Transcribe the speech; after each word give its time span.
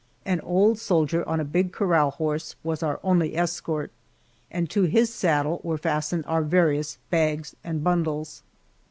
An 0.25 0.41
old 0.41 0.79
soldier 0.79 1.23
on 1.29 1.39
a 1.39 1.45
big 1.45 1.71
corral 1.71 2.09
horse 2.09 2.55
was 2.63 2.81
our 2.81 2.99
only 3.03 3.37
escort, 3.37 3.91
and 4.49 4.67
to 4.67 4.85
his 4.85 5.13
saddle 5.13 5.61
were 5.63 5.77
fastened 5.77 6.25
our 6.25 6.41
various 6.41 6.97
bags 7.11 7.55
and 7.63 7.83
bundles. 7.83 8.41